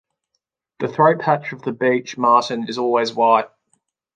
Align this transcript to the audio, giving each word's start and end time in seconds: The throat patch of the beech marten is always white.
The 0.79 0.87
throat 0.87 1.19
patch 1.19 1.51
of 1.53 1.61
the 1.61 1.71
beech 1.71 2.17
marten 2.17 2.67
is 2.67 2.79
always 2.79 3.13
white. 3.13 3.51